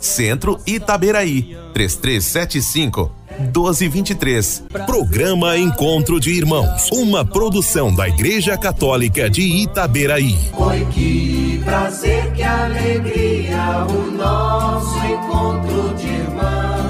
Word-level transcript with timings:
Centro 0.00 0.58
Itaberaí, 0.66 1.56
3375 1.72 3.18
1223. 3.38 4.64
Programa 4.84 5.56
Encontro 5.56 6.18
de 6.18 6.32
Irmãos, 6.32 6.90
uma 6.90 7.24
produção 7.24 7.94
da 7.94 8.08
Igreja 8.08 8.56
Católica 8.58 9.30
de 9.30 9.42
Itaberaí. 9.42 10.36
Oi, 10.56 10.86
que 10.92 11.60
prazer, 11.64 12.32
que 12.32 12.42
alegria, 12.42 13.86
o 13.88 14.10
nosso 14.10 14.96
encontro 15.06 15.94
de 15.94 16.06
irmãos. 16.08 16.88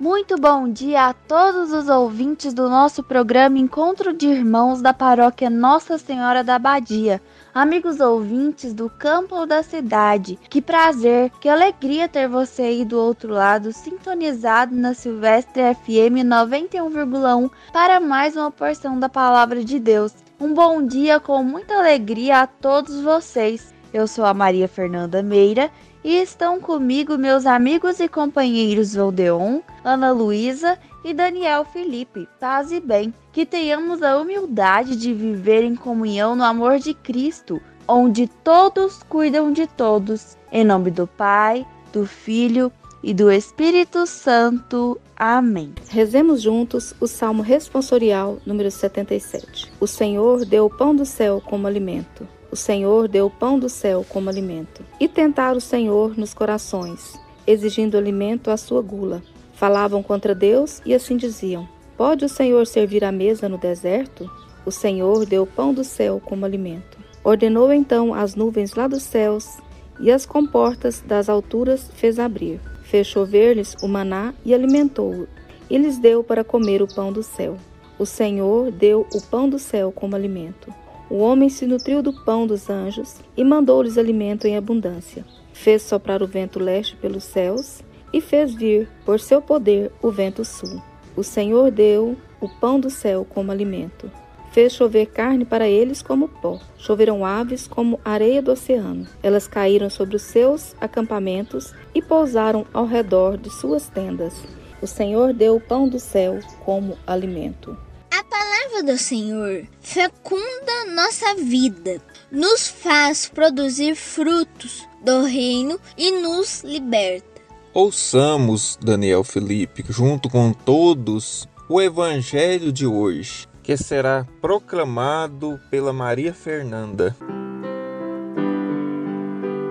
Muito 0.00 0.36
bom 0.36 0.68
dia 0.68 1.08
a 1.08 1.14
todos 1.14 1.72
os 1.72 1.88
ouvintes 1.88 2.54
do 2.54 2.68
nosso 2.68 3.02
programa 3.02 3.58
Encontro 3.58 4.12
de 4.12 4.26
Irmãos 4.26 4.80
da 4.80 4.94
Paróquia 4.94 5.50
Nossa 5.50 5.98
Senhora 5.98 6.42
da 6.42 6.56
Abadia. 6.56 7.20
Amigos 7.54 8.00
ouvintes 8.00 8.72
do 8.72 8.88
campo 8.88 9.36
ou 9.36 9.44
da 9.44 9.62
cidade, 9.62 10.38
que 10.48 10.62
prazer, 10.62 11.30
que 11.38 11.50
alegria 11.50 12.08
ter 12.08 12.26
você 12.26 12.62
aí 12.62 12.82
do 12.82 12.98
outro 12.98 13.34
lado, 13.34 13.74
sintonizado 13.74 14.74
na 14.74 14.94
Silvestre 14.94 15.74
FM 15.74 16.24
91,1 16.24 17.50
para 17.70 18.00
mais 18.00 18.36
uma 18.36 18.50
porção 18.50 18.98
da 18.98 19.06
Palavra 19.06 19.62
de 19.62 19.78
Deus. 19.78 20.14
Um 20.40 20.54
bom 20.54 20.82
dia 20.82 21.20
com 21.20 21.44
muita 21.44 21.74
alegria 21.74 22.40
a 22.40 22.46
todos 22.46 23.02
vocês. 23.02 23.74
Eu 23.92 24.08
sou 24.08 24.24
a 24.24 24.32
Maria 24.32 24.66
Fernanda 24.66 25.22
Meira 25.22 25.70
e 26.02 26.22
estão 26.22 26.58
comigo 26.58 27.18
meus 27.18 27.44
amigos 27.44 28.00
e 28.00 28.08
companheiros 28.08 28.94
Valdeon, 28.94 29.60
Ana 29.84 30.10
Luísa 30.10 30.78
e 31.04 31.12
Daniel 31.12 31.64
Felipe. 31.64 32.28
Paz 32.40 32.70
e 32.72 32.80
bem, 32.80 33.12
que 33.32 33.46
tenhamos 33.46 34.02
a 34.02 34.16
humildade 34.16 34.96
de 34.96 35.12
viver 35.12 35.62
em 35.62 35.74
comunhão 35.74 36.34
no 36.36 36.44
amor 36.44 36.78
de 36.78 36.94
Cristo, 36.94 37.60
onde 37.86 38.26
todos 38.26 39.02
cuidam 39.02 39.52
de 39.52 39.66
todos. 39.66 40.36
Em 40.50 40.64
nome 40.64 40.90
do 40.90 41.06
Pai, 41.06 41.66
do 41.92 42.06
Filho 42.06 42.70
e 43.02 43.12
do 43.12 43.30
Espírito 43.30 44.06
Santo. 44.06 45.00
Amém. 45.16 45.74
Rezemos 45.88 46.42
juntos 46.42 46.94
o 47.00 47.06
Salmo 47.06 47.42
responsorial 47.42 48.38
número 48.46 48.70
77. 48.70 49.72
O 49.80 49.86
Senhor 49.86 50.44
deu 50.44 50.66
o 50.66 50.70
pão 50.70 50.94
do 50.94 51.04
céu 51.04 51.42
como 51.44 51.66
alimento. 51.66 52.26
O 52.50 52.56
Senhor 52.56 53.08
deu 53.08 53.26
o 53.26 53.30
pão 53.30 53.58
do 53.58 53.68
céu 53.68 54.04
como 54.08 54.28
alimento. 54.28 54.84
E 55.00 55.08
tentaram 55.08 55.56
o 55.56 55.60
Senhor 55.60 56.16
nos 56.18 56.34
corações, 56.34 57.18
exigindo 57.46 57.96
alimento 57.96 58.50
à 58.50 58.56
sua 58.56 58.82
gula. 58.82 59.22
Falavam 59.62 60.02
contra 60.02 60.34
Deus 60.34 60.82
e 60.84 60.92
assim 60.92 61.16
diziam: 61.16 61.68
Pode 61.96 62.24
o 62.24 62.28
Senhor 62.28 62.66
servir 62.66 63.04
a 63.04 63.12
mesa 63.12 63.48
no 63.48 63.56
deserto? 63.56 64.28
O 64.66 64.72
Senhor 64.72 65.24
deu 65.24 65.44
o 65.44 65.46
pão 65.46 65.72
do 65.72 65.84
céu 65.84 66.20
como 66.20 66.44
alimento. 66.44 66.98
Ordenou 67.22 67.72
então 67.72 68.12
as 68.12 68.34
nuvens 68.34 68.74
lá 68.74 68.88
dos 68.88 69.04
céus 69.04 69.58
e 70.00 70.10
as 70.10 70.26
comportas 70.26 71.00
das 71.06 71.28
alturas 71.28 71.88
fez 71.94 72.18
abrir. 72.18 72.58
Fez 72.82 73.06
chover-lhes 73.06 73.76
o 73.80 73.86
maná 73.86 74.34
e 74.44 74.52
alimentou-o, 74.52 75.28
e 75.70 75.78
lhes 75.78 75.96
deu 75.96 76.24
para 76.24 76.42
comer 76.42 76.82
o 76.82 76.92
pão 76.92 77.12
do 77.12 77.22
céu. 77.22 77.56
O 78.00 78.04
Senhor 78.04 78.72
deu 78.72 79.06
o 79.14 79.22
pão 79.22 79.48
do 79.48 79.60
céu 79.60 79.92
como 79.92 80.16
alimento. 80.16 80.74
O 81.08 81.18
homem 81.18 81.48
se 81.48 81.66
nutriu 81.66 82.02
do 82.02 82.12
pão 82.24 82.48
dos 82.48 82.68
anjos 82.68 83.20
e 83.36 83.44
mandou-lhes 83.44 83.96
alimento 83.96 84.44
em 84.44 84.56
abundância. 84.56 85.24
Fez 85.52 85.82
soprar 85.82 86.20
o 86.20 86.26
vento 86.26 86.58
leste 86.58 86.96
pelos 86.96 87.22
céus 87.22 87.80
e 88.12 88.20
fez 88.20 88.54
vir, 88.54 88.88
por 89.04 89.18
seu 89.18 89.40
poder, 89.40 89.90
o 90.02 90.10
vento 90.10 90.44
sul. 90.44 90.82
O 91.16 91.22
Senhor 91.22 91.70
deu 91.70 92.16
o 92.40 92.48
pão 92.48 92.80
do 92.80 92.90
céu 92.90 93.26
como 93.28 93.52
alimento. 93.52 94.10
Fez 94.52 94.74
chover 94.74 95.06
carne 95.06 95.46
para 95.46 95.66
eles 95.66 96.02
como 96.02 96.28
pó. 96.28 96.60
Choveram 96.76 97.24
aves 97.24 97.66
como 97.66 97.98
areia 98.04 98.42
do 98.42 98.52
oceano. 98.52 99.06
Elas 99.22 99.48
caíram 99.48 99.88
sobre 99.88 100.16
os 100.16 100.22
seus 100.22 100.76
acampamentos 100.78 101.72
e 101.94 102.02
pousaram 102.02 102.66
ao 102.72 102.84
redor 102.84 103.38
de 103.38 103.48
suas 103.48 103.88
tendas. 103.88 104.34
O 104.82 104.86
Senhor 104.86 105.32
deu 105.32 105.56
o 105.56 105.60
pão 105.60 105.88
do 105.88 105.98
céu 105.98 106.38
como 106.64 106.98
alimento. 107.06 107.78
A 108.10 108.22
palavra 108.24 108.82
do 108.92 108.98
Senhor 108.98 109.64
fecunda 109.80 110.84
nossa 110.94 111.34
vida, 111.36 111.98
nos 112.30 112.68
faz 112.68 113.28
produzir 113.28 113.94
frutos 113.94 114.86
do 115.02 115.22
reino 115.22 115.80
e 115.96 116.10
nos 116.10 116.62
liberta. 116.62 117.31
Ouçamos, 117.74 118.78
Daniel 118.82 119.24
Felipe, 119.24 119.82
junto 119.88 120.28
com 120.28 120.52
todos, 120.52 121.48
o 121.68 121.80
Evangelho 121.80 122.70
de 122.70 122.86
hoje, 122.86 123.48
que 123.62 123.76
será 123.78 124.26
proclamado 124.42 125.58
pela 125.70 125.90
Maria 125.90 126.34
Fernanda. 126.34 127.16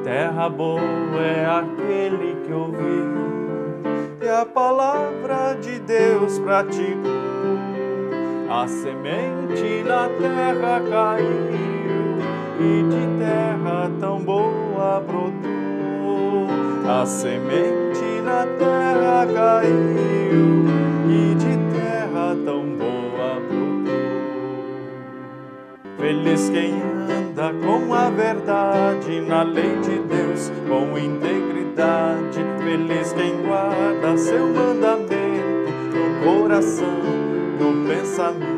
Terra 0.03 0.49
boa 0.49 0.81
é 1.21 1.45
aquele 1.45 2.35
que 2.43 2.51
ouviu 2.51 3.21
e 4.19 4.27
a 4.27 4.45
palavra 4.47 5.53
de 5.61 5.79
Deus 5.79 6.39
praticou 6.39 7.11
a 8.49 8.67
semente 8.67 9.83
na 9.85 10.09
terra 10.09 10.81
caiu 10.89 12.17
e 12.59 12.83
de 12.89 13.19
terra 13.19 13.89
tão 13.99 14.19
boa 14.19 14.99
brotou. 14.99 15.50
A 16.87 17.05
semente 17.05 18.21
na 18.23 18.45
terra 18.57 19.25
caiu 19.33 20.65
e 21.07 21.35
de 21.35 21.57
terra 21.73 22.35
tão 22.43 22.65
boa 22.75 23.39
brotou. 23.39 24.01
Feliz 25.97 26.49
quem 26.49 26.73
anda 26.73 27.53
com 27.63 27.93
a 27.93 28.09
verdade 28.09 29.21
na 29.21 29.43
lei 29.43 29.77
de 29.79 29.99
Deus, 29.99 30.51
com 30.67 30.97
integridade. 30.97 32.43
Feliz 32.63 33.13
quem 33.13 33.41
guarda 33.43 34.17
seu 34.17 34.47
mandamento 34.47 35.71
no 35.93 36.25
coração 36.25 36.99
do 37.57 37.87
pensamento. 37.87 38.51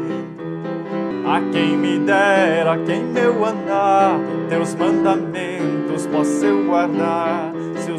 A 1.25 1.41
quem 1.51 1.77
me 1.77 1.99
dera, 1.99 2.77
quem 2.85 3.03
meu 3.03 3.45
andar, 3.45 4.19
teus 4.49 4.75
mandamentos 4.75 6.07
posso 6.07 6.45
eu 6.45 6.65
guardar. 6.65 7.52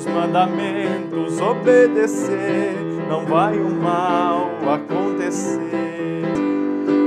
Se 0.05 0.11
os 0.11 0.15
mandamentos 0.15 1.41
obedecer, 1.41 2.77
não 3.09 3.25
vai 3.25 3.57
o 3.57 3.71
mal 3.71 4.51
acontecer. 4.75 6.23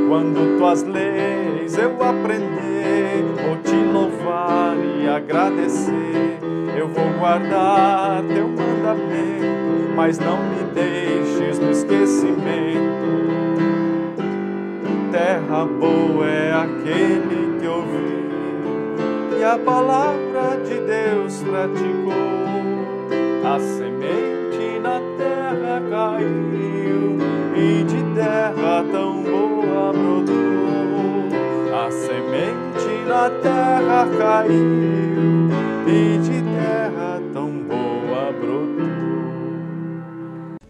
Quando 0.09 0.57
tuas 0.57 0.81
leis 0.81 1.77
eu 1.77 1.91
aprender, 2.03 3.23
vou 3.45 3.57
te 3.57 3.75
louvar 3.75 4.75
e 4.77 5.07
agradecer. 5.07 6.39
Eu 6.75 6.88
vou 6.88 7.07
guardar 7.19 8.23
teu 8.23 8.47
mandamento, 8.47 9.93
mas 9.95 10.17
não 10.17 10.38
me 10.38 10.63
deixes 10.73 11.59
no 11.59 11.69
esquecimento 11.69 12.97
terra 15.11 15.65
boa 15.65 16.27
é 16.27 16.51
aquele 16.51 17.59
que 17.59 17.67
ouviu 17.67 19.39
e 19.39 19.43
a 19.43 19.57
palavra 19.57 20.59
de 20.63 20.79
Deus 20.79 21.43
praticou. 21.43 22.56
A 23.47 23.57
semente 23.61 24.77
na 24.81 24.99
terra 25.17 25.81
caiu 25.89 27.17
e 27.55 27.83
de 27.85 28.03
terra 28.13 28.83
tão 28.91 29.23
boa 29.23 29.94
brotou. 29.94 31.29
A 31.73 31.89
semente 31.89 33.07
na 33.07 33.29
terra 33.41 34.05
caiu 34.17 35.47
e 35.88 36.16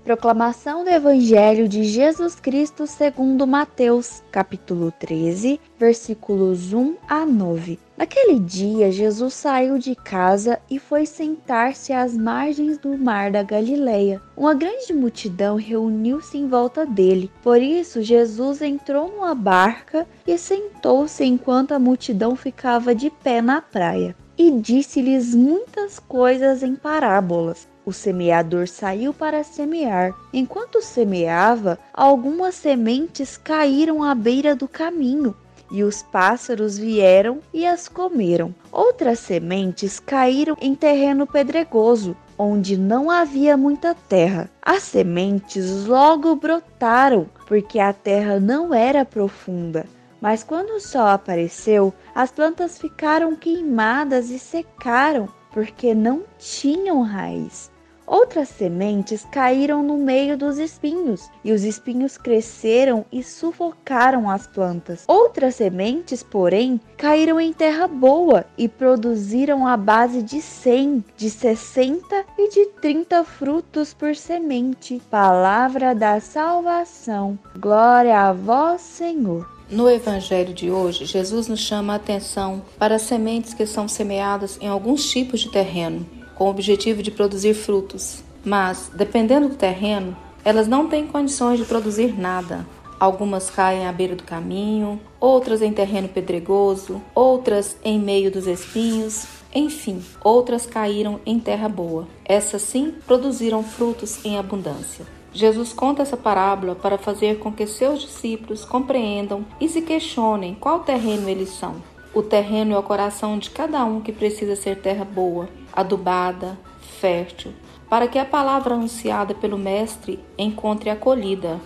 Proclamação 0.07 0.85
do 0.85 0.89
Evangelho 0.89 1.67
de 1.67 1.83
Jesus 1.83 2.39
Cristo 2.39 2.87
segundo 2.87 3.45
Mateus, 3.45 4.23
capítulo 4.31 4.89
13, 4.89 5.59
versículos 5.77 6.71
1 6.71 6.95
a 7.09 7.25
9. 7.25 7.77
Naquele 7.97 8.39
dia, 8.39 8.89
Jesus 8.89 9.33
saiu 9.33 9.77
de 9.77 9.95
casa 9.95 10.61
e 10.69 10.79
foi 10.79 11.05
sentar-se 11.05 11.91
às 11.91 12.15
margens 12.15 12.77
do 12.77 12.97
mar 12.97 13.31
da 13.31 13.43
Galileia. 13.43 14.21
Uma 14.37 14.53
grande 14.53 14.93
multidão 14.93 15.57
reuniu-se 15.57 16.37
em 16.37 16.47
volta 16.47 16.85
dele. 16.85 17.29
Por 17.43 17.61
isso, 17.61 18.01
Jesus 18.01 18.61
entrou 18.61 19.11
numa 19.11 19.35
barca 19.35 20.07
e 20.25 20.37
sentou-se 20.37 21.21
enquanto 21.25 21.73
a 21.73 21.79
multidão 21.79 22.33
ficava 22.33 22.95
de 22.95 23.09
pé 23.09 23.41
na 23.41 23.61
praia. 23.61 24.15
E 24.37 24.51
disse-lhes 24.51 25.35
muitas 25.35 25.99
coisas 25.99 26.63
em 26.63 26.77
parábolas 26.77 27.67
o 27.87 27.93
semeador 27.93 28.67
saiu 28.67 29.13
para 29.13 29.45
semear. 29.45 30.13
Enquanto 30.33 30.81
semeava, 30.81 31.79
algumas 31.93 32.55
sementes 32.55 33.37
caíram 33.37 34.03
à 34.03 34.13
beira 34.13 34.53
do 34.53 34.67
caminho 34.67 35.33
e 35.71 35.83
os 35.83 36.03
pássaros 36.03 36.77
vieram 36.77 37.39
e 37.53 37.65
as 37.65 37.87
comeram. 37.87 38.53
Outras 38.73 39.19
sementes 39.19 40.01
caíram 40.01 40.57
em 40.59 40.75
terreno 40.75 41.25
pedregoso, 41.25 42.13
onde 42.37 42.75
não 42.75 43.09
havia 43.09 43.55
muita 43.55 43.95
terra. 43.95 44.49
As 44.61 44.83
sementes 44.83 45.85
logo 45.85 46.35
brotaram, 46.35 47.25
porque 47.47 47.79
a 47.79 47.93
terra 47.93 48.37
não 48.37 48.73
era 48.73 49.05
profunda. 49.05 49.85
Mas 50.19 50.43
quando 50.43 50.71
o 50.71 50.81
sol 50.81 51.07
apareceu, 51.07 51.93
as 52.13 52.31
plantas 52.31 52.77
ficaram 52.77 53.33
queimadas 53.33 54.29
e 54.29 54.37
secaram, 54.37 55.29
porque 55.53 55.95
não 55.95 56.23
tinham 56.37 57.01
raiz. 57.01 57.71
Outras 58.07 58.47
sementes 58.47 59.27
caíram 59.29 59.83
no 59.83 59.97
meio 59.97 60.37
dos 60.37 60.57
espinhos, 60.57 61.29
e 61.43 61.51
os 61.51 61.65
espinhos 61.65 62.17
cresceram 62.17 63.05
e 63.11 63.21
sufocaram 63.21 64.29
as 64.29 64.47
plantas. 64.47 65.03
Outras 65.05 65.55
sementes, 65.55 66.23
porém, 66.23 66.79
caíram 66.95 67.37
em 67.37 67.51
terra 67.51 67.85
boa 67.85 68.45
e 68.57 68.69
produziram 68.69 69.67
a 69.67 69.75
base 69.75 70.23
de 70.23 70.41
100, 70.41 71.03
de 71.17 71.29
60 71.29 72.25
e 72.37 72.49
de 72.49 72.65
30 72.81 73.25
frutos 73.25 73.93
por 73.93 74.15
semente. 74.15 75.01
Palavra 75.11 75.93
da 75.93 76.21
salvação. 76.21 77.37
Glória 77.59 78.17
a 78.21 78.31
vós, 78.31 78.79
Senhor. 78.79 79.45
No 79.69 79.89
Evangelho 79.89 80.53
de 80.53 80.71
hoje, 80.71 81.03
Jesus 81.03 81.49
nos 81.49 81.59
chama 81.59 81.91
a 81.91 81.97
atenção 81.97 82.61
para 82.79 82.97
sementes 82.97 83.53
que 83.53 83.65
são 83.65 83.85
semeadas 83.85 84.57
em 84.61 84.67
alguns 84.67 85.09
tipos 85.09 85.41
de 85.41 85.51
terreno 85.51 86.16
com 86.37 86.45
o 86.45 86.49
objetivo 86.49 87.01
de 87.01 87.09
produzir 87.09 87.53
frutos, 87.53 88.23
mas, 88.45 88.91
dependendo 88.93 89.49
do 89.49 89.55
terreno, 89.55 90.15
elas 90.45 90.67
não 90.67 90.87
têm 90.87 91.07
condições 91.07 91.59
de 91.59 91.65
produzir 91.65 92.17
nada. 92.17 92.65
Algumas 92.99 93.49
caem 93.49 93.85
à 93.85 93.91
beira 93.91 94.15
do 94.15 94.23
caminho, 94.23 94.99
outras 95.19 95.61
em 95.61 95.73
terreno 95.73 96.07
pedregoso, 96.07 97.01
outras 97.13 97.75
em 97.83 97.99
meio 97.99 98.31
dos 98.31 98.47
espinhos, 98.47 99.27
enfim, 99.53 100.03
outras 100.23 100.65
caíram 100.65 101.19
em 101.25 101.39
terra 101.39 101.67
boa. 101.67 102.07
Essas 102.25 102.61
sim 102.61 102.93
produziram 103.05 103.63
frutos 103.63 104.23
em 104.25 104.37
abundância. 104.37 105.05
Jesus 105.33 105.73
conta 105.73 106.01
essa 106.01 106.17
parábola 106.17 106.73
para 106.75 106.97
fazer 106.97 107.37
com 107.39 107.51
que 107.51 107.67
seus 107.67 108.01
discípulos 108.01 108.65
compreendam 108.65 109.45
e 109.61 109.67
se 109.67 109.81
questionem 109.81 110.55
qual 110.55 110.79
terreno 110.79 111.29
eles 111.29 111.49
são. 111.49 111.75
O 112.17 112.23
terreno 112.23 112.73
é 112.73 112.79
o 112.79 112.81
coração 112.81 113.37
de 113.37 113.51
cada 113.51 113.85
um 113.85 114.01
que 114.01 114.11
precisa 114.11 114.55
ser 114.55 114.81
terra 114.81 115.05
boa, 115.05 115.47
adubada, 115.71 116.57
fértil, 116.99 117.53
para 117.87 118.07
que 118.07 118.17
a 118.17 118.25
palavra 118.25 118.73
anunciada 118.73 119.35
pelo 119.35 119.55
Mestre 119.55 120.19
encontre 120.35 120.89
acolhida 120.89 121.59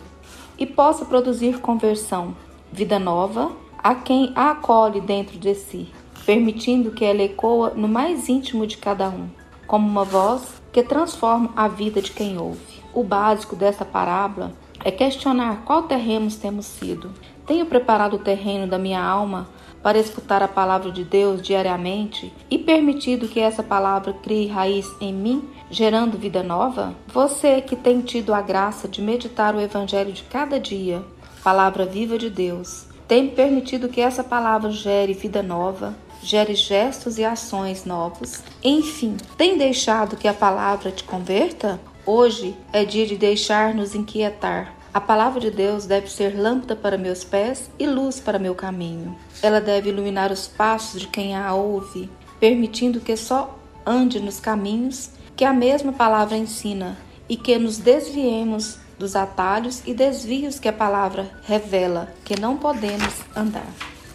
e 0.60 0.66
possa 0.66 1.06
produzir 1.06 1.62
conversão, 1.62 2.36
vida 2.70 3.00
nova 3.00 3.54
a 3.78 3.96
quem 3.96 4.34
a 4.36 4.52
acolhe 4.52 5.00
dentro 5.00 5.40
de 5.40 5.56
si, 5.56 5.88
permitindo 6.26 6.92
que 6.92 7.06
ela 7.06 7.24
ecoa 7.24 7.70
no 7.74 7.88
mais 7.88 8.28
íntimo 8.28 8.68
de 8.68 8.76
cada 8.76 9.08
um, 9.08 9.30
como 9.66 9.88
uma 9.88 10.04
voz 10.04 10.62
que 10.74 10.84
transforma 10.84 11.54
a 11.56 11.70
vida 11.70 12.02
de 12.02 12.12
quem 12.12 12.38
ouve. 12.38 12.84
O 12.94 13.06
básico 13.06 13.56
dessa 13.56 13.86
parábola 13.86 14.52
é 14.84 14.92
questionar 14.92 15.64
qual 15.64 15.84
terreno 15.84 16.30
temos 16.30 16.66
sido. 16.66 17.10
Tenho 17.48 17.66
preparado 17.66 18.16
o 18.16 18.20
terreno 18.20 18.68
da 18.68 18.78
minha 18.78 19.02
alma 19.02 19.48
para 19.82 20.00
escutar 20.00 20.44
a 20.44 20.48
palavra 20.48 20.92
de 20.92 21.04
Deus 21.04 21.42
diariamente 21.42 22.32
e 22.50 22.58
permitido 22.58 23.28
que 23.28 23.40
essa 23.40 23.64
palavra 23.64 24.14
crie 24.14 24.48
raiz 24.48 24.88
em 25.00 25.14
mim, 25.14 25.50
gerando 25.70 26.18
vida 26.18 26.44
nova? 26.44 26.96
Você 27.08 27.62
que 27.62 27.76
tem 27.76 28.02
tido 28.02 28.34
a 28.34 28.42
graça 28.42 28.88
de 28.88 29.02
meditar 29.02 29.56
o 29.56 29.62
Evangelho 29.62 30.12
de 30.12 30.24
cada 30.24 30.60
dia, 30.60 31.04
palavra 31.44 31.86
viva 31.86 32.18
de 32.18 32.30
Deus, 32.30 32.86
tem 33.08 33.30
permitido 33.30 33.90
que 33.90 34.00
essa 34.00 34.24
palavra 34.24 34.72
gere 34.72 35.14
vida 35.14 35.42
nova, 35.44 35.96
gere 36.24 36.56
gestos 36.56 37.18
e 37.18 37.26
ações 37.26 37.84
novos. 37.84 38.42
Enfim, 38.64 39.18
tem 39.38 39.58
deixado 39.58 40.16
que 40.16 40.28
a 40.28 40.34
palavra 40.34 40.92
te 40.92 41.04
converta? 41.04 41.80
Hoje 42.06 42.56
é 42.72 42.86
dia 42.86 43.06
de 43.06 43.18
deixar-nos 43.18 43.94
inquietar 43.96 44.81
a 44.94 45.00
palavra 45.00 45.40
de 45.40 45.50
Deus 45.50 45.86
deve 45.86 46.10
ser 46.10 46.38
lâmpada 46.38 46.76
para 46.76 46.98
meus 46.98 47.24
pés 47.24 47.70
e 47.80 47.88
luz 47.88 48.20
para 48.20 48.38
meu 48.38 48.54
caminho. 48.54 49.16
Ela 49.42 49.62
deve 49.62 49.90
iluminar 49.90 50.32
os 50.32 50.48
passos 50.48 51.00
de 51.00 51.08
quem 51.08 51.36
a 51.36 51.54
ouve, 51.54 52.10
permitindo 52.40 53.00
que 53.00 53.16
só 53.16 53.58
ande 53.86 54.20
nos 54.20 54.40
caminhos 54.40 55.12
que 55.36 55.46
a 55.46 55.54
mesma 55.54 55.94
palavra 55.94 56.38
ensina 56.38 56.98
e 57.30 57.38
que 57.38 57.58
nos 57.58 57.78
desviemos 57.78 58.78
dos 59.00 59.16
atalhos 59.16 59.82
e 59.86 59.94
desvios 59.94 60.60
que 60.60 60.68
a 60.68 60.74
palavra 60.74 61.32
revela 61.44 62.14
que 62.26 62.40
não 62.40 62.58
podemos 62.58 63.22
andar. 63.36 63.68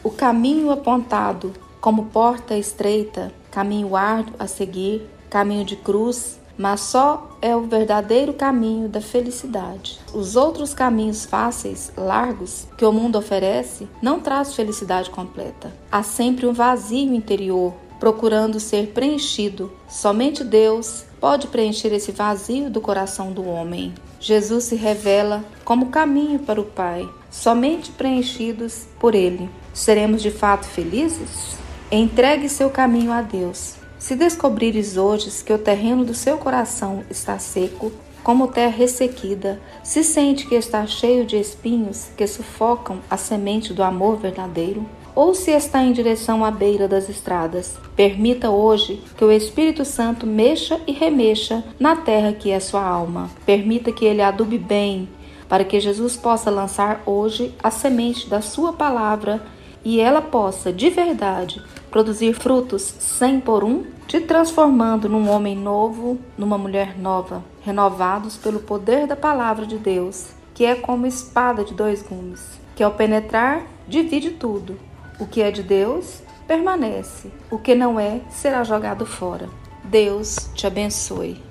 O 0.04 0.10
caminho 0.10 0.70
apontado 0.70 1.54
como 1.80 2.06
porta 2.06 2.56
estreita, 2.56 3.32
caminho 3.50 3.96
árduo 3.96 4.34
a 4.38 4.46
seguir, 4.46 5.08
caminho 5.30 5.64
de 5.64 5.76
cruz, 5.76 6.38
mas 6.56 6.80
só 6.80 7.30
é 7.40 7.54
o 7.54 7.62
verdadeiro 7.62 8.32
caminho 8.32 8.88
da 8.88 9.00
felicidade. 9.00 9.98
Os 10.12 10.36
outros 10.36 10.72
caminhos 10.74 11.24
fáceis, 11.24 11.92
largos, 11.96 12.66
que 12.76 12.84
o 12.84 12.92
mundo 12.92 13.18
oferece, 13.18 13.88
não 14.00 14.20
traz 14.20 14.54
felicidade 14.54 15.10
completa. 15.10 15.72
Há 15.90 16.02
sempre 16.02 16.46
um 16.46 16.52
vazio 16.52 17.14
interior 17.14 17.74
procurando 17.98 18.60
ser 18.60 18.88
preenchido. 18.88 19.72
Somente 19.88 20.44
Deus 20.44 21.04
pode 21.20 21.46
preencher 21.46 21.92
esse 21.92 22.12
vazio 22.12 22.68
do 22.68 22.80
coração 22.80 23.32
do 23.32 23.46
homem. 23.46 23.94
Jesus 24.20 24.64
se 24.64 24.76
revela 24.76 25.44
como 25.64 25.86
caminho 25.86 26.38
para 26.38 26.60
o 26.60 26.64
Pai. 26.64 27.08
Somente 27.30 27.90
preenchidos 27.92 28.86
por 28.98 29.14
Ele 29.14 29.48
seremos 29.76 30.22
de 30.22 30.30
fato 30.30 30.64
felizes? 30.66 31.56
Entregue 31.92 32.48
seu 32.48 32.70
caminho 32.70 33.12
a 33.12 33.20
Deus 33.20 33.75
se 33.98 34.14
descobrires 34.14 34.96
hoje 34.96 35.30
que 35.44 35.52
o 35.52 35.58
terreno 35.58 36.04
do 36.04 36.14
seu 36.14 36.36
coração 36.38 37.02
está 37.10 37.38
seco, 37.38 37.92
como 38.22 38.48
terra 38.48 38.76
ressequida, 38.76 39.60
se 39.84 40.02
sente 40.02 40.46
que 40.46 40.54
está 40.56 40.84
cheio 40.86 41.24
de 41.24 41.36
espinhos 41.36 42.08
que 42.16 42.26
sufocam 42.26 42.98
a 43.08 43.16
semente 43.16 43.72
do 43.72 43.82
amor 43.82 44.16
verdadeiro, 44.16 44.84
ou 45.14 45.34
se 45.34 45.52
está 45.52 45.82
em 45.82 45.92
direção 45.92 46.44
à 46.44 46.50
beira 46.50 46.86
das 46.86 47.08
estradas, 47.08 47.78
permita 47.94 48.50
hoje 48.50 49.02
que 49.16 49.24
o 49.24 49.32
Espírito 49.32 49.84
Santo 49.84 50.26
mexa 50.26 50.80
e 50.86 50.92
remexa 50.92 51.64
na 51.80 51.96
terra 51.96 52.32
que 52.32 52.50
é 52.50 52.60
sua 52.60 52.84
alma. 52.84 53.30
Permita 53.46 53.92
que 53.92 54.04
ele 54.04 54.20
adube 54.20 54.58
bem, 54.58 55.08
para 55.48 55.64
que 55.64 55.80
Jesus 55.80 56.16
possa 56.16 56.50
lançar 56.50 57.02
hoje 57.06 57.54
a 57.62 57.70
semente 57.70 58.28
da 58.28 58.42
sua 58.42 58.72
palavra 58.72 59.40
e 59.84 60.00
ela 60.00 60.20
possa, 60.20 60.72
de 60.72 60.90
verdade, 60.90 61.62
produzir 61.90 62.34
frutos 62.34 62.82
cem 62.98 63.40
por 63.40 63.64
um 63.64 63.84
te 64.06 64.20
transformando 64.20 65.08
num 65.08 65.28
homem 65.28 65.56
novo, 65.56 66.18
numa 66.38 66.56
mulher 66.56 66.96
nova, 66.96 67.42
renovados 67.62 68.36
pelo 68.36 68.60
poder 68.60 69.06
da 69.06 69.16
palavra 69.16 69.66
de 69.66 69.78
Deus, 69.78 70.28
que 70.54 70.64
é 70.64 70.76
como 70.76 71.06
espada 71.06 71.64
de 71.64 71.74
dois 71.74 72.02
gumes, 72.02 72.40
que 72.76 72.82
ao 72.82 72.92
penetrar 72.92 73.66
divide 73.88 74.30
tudo. 74.30 74.78
O 75.18 75.26
que 75.26 75.42
é 75.42 75.50
de 75.50 75.62
Deus 75.62 76.22
permanece, 76.46 77.32
o 77.50 77.58
que 77.58 77.74
não 77.74 77.98
é 77.98 78.20
será 78.30 78.62
jogado 78.62 79.04
fora. 79.04 79.48
Deus 79.82 80.50
te 80.54 80.66
abençoe. 80.66 81.45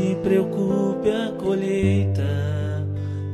Se 0.00 0.14
preocupe, 0.22 1.10
a 1.10 1.30
colheita 1.32 2.22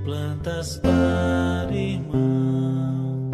plantas 0.04 0.78
para 0.78 1.68
irmão. 1.72 3.30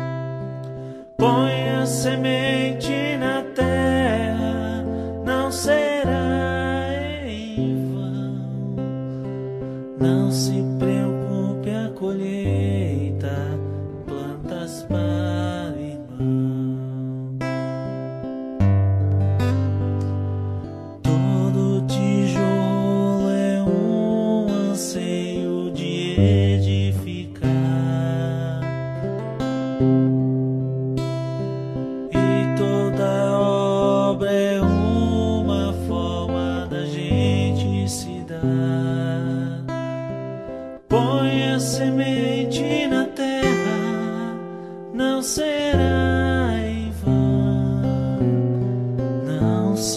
Põe 1.17 1.71
a 1.81 1.87
semente 1.87 3.17
na 3.19 3.43
terra, 3.55 4.85
não 5.25 5.51
será 5.51 6.87
em 7.27 7.91
vão. 7.95 8.77
Não 9.99 10.31
se 10.31 10.72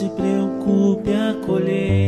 se 0.06 0.12
preocupe, 0.12 1.16
a 1.16 1.34
colheita 1.46 2.05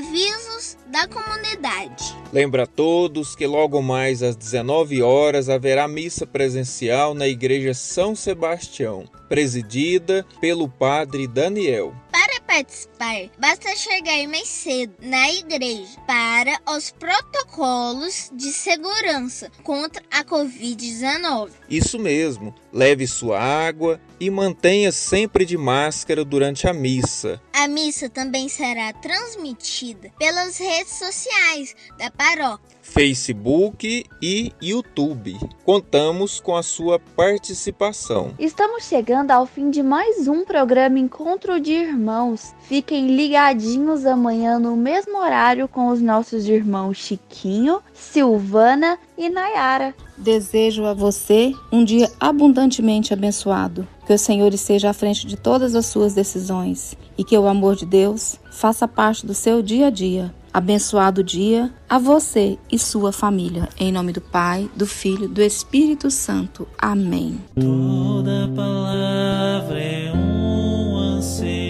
Avisos 0.00 0.78
da 0.86 1.06
comunidade. 1.06 2.16
Lembra 2.32 2.62
a 2.62 2.66
todos 2.66 3.36
que 3.36 3.46
logo 3.46 3.82
mais 3.82 4.22
às 4.22 4.34
19 4.34 5.02
horas 5.02 5.50
haverá 5.50 5.86
missa 5.86 6.26
presencial 6.26 7.12
na 7.12 7.28
Igreja 7.28 7.74
São 7.74 8.16
Sebastião, 8.16 9.04
presidida 9.28 10.24
pelo 10.40 10.70
Padre 10.70 11.26
Daniel. 11.26 11.94
Para 12.10 12.40
participar, 12.40 13.28
basta 13.38 13.76
chegar 13.76 14.26
mais 14.26 14.48
cedo 14.48 14.94
na 15.02 15.30
igreja 15.32 16.00
para 16.06 16.58
os 16.74 16.90
protocolos 16.90 18.30
de 18.34 18.52
segurança 18.52 19.50
contra 19.62 20.02
a 20.10 20.24
Covid-19. 20.24 21.50
Isso 21.68 21.98
mesmo, 21.98 22.54
leve 22.72 23.06
sua 23.06 23.38
água 23.38 24.00
e 24.18 24.30
mantenha 24.30 24.92
sempre 24.92 25.44
de 25.44 25.58
máscara 25.58 26.24
durante 26.24 26.66
a 26.66 26.72
missa. 26.72 27.40
A 27.62 27.68
missa 27.68 28.08
também 28.08 28.48
será 28.48 28.90
transmitida 28.90 30.10
pelas 30.18 30.56
redes 30.56 30.94
sociais 30.94 31.76
da 31.98 32.10
paróquia. 32.10 32.78
Facebook 32.90 34.04
e 34.20 34.52
YouTube. 34.60 35.38
Contamos 35.64 36.40
com 36.40 36.56
a 36.56 36.62
sua 36.62 36.98
participação. 36.98 38.32
Estamos 38.36 38.84
chegando 38.84 39.30
ao 39.30 39.46
fim 39.46 39.70
de 39.70 39.80
mais 39.80 40.26
um 40.26 40.44
programa 40.44 40.98
Encontro 40.98 41.60
de 41.60 41.72
Irmãos. 41.72 42.52
Fiquem 42.62 43.14
ligadinhos 43.14 44.04
amanhã 44.04 44.58
no 44.58 44.76
mesmo 44.76 45.18
horário 45.18 45.68
com 45.68 45.88
os 45.88 46.00
nossos 46.00 46.48
irmãos 46.48 46.96
Chiquinho, 46.96 47.80
Silvana 47.94 48.98
e 49.16 49.28
Nayara. 49.28 49.94
Desejo 50.18 50.84
a 50.84 50.92
você 50.92 51.54
um 51.70 51.84
dia 51.84 52.10
abundantemente 52.18 53.14
abençoado. 53.14 53.86
Que 54.04 54.12
o 54.12 54.18
Senhor 54.18 54.52
esteja 54.52 54.90
à 54.90 54.92
frente 54.92 55.28
de 55.28 55.36
todas 55.36 55.76
as 55.76 55.86
suas 55.86 56.12
decisões 56.12 56.96
e 57.16 57.22
que 57.22 57.38
o 57.38 57.46
amor 57.46 57.76
de 57.76 57.86
Deus 57.86 58.40
faça 58.50 58.88
parte 58.88 59.24
do 59.24 59.32
seu 59.32 59.62
dia 59.62 59.86
a 59.86 59.90
dia. 59.90 60.34
Abençoado 60.52 61.22
dia 61.22 61.70
a 61.88 61.98
você 61.98 62.58
e 62.70 62.78
sua 62.78 63.12
família. 63.12 63.68
Em 63.78 63.92
nome 63.92 64.12
do 64.12 64.20
Pai, 64.20 64.68
do 64.74 64.86
Filho, 64.86 65.28
do 65.28 65.40
Espírito 65.40 66.10
Santo. 66.10 66.66
Amém. 66.76 67.38
Toda 67.54 68.50
palavra 68.54 69.80
é 69.80 70.12
um 70.12 70.96
anseio 70.96 71.69